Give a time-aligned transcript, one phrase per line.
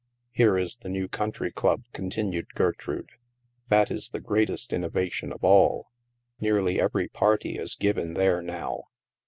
[0.31, 3.11] "Here is the new Country Club," continued Ger trude.
[3.69, 5.91] "That is the greatest innovation of all.
[6.39, 8.85] Nearly every party is given there now.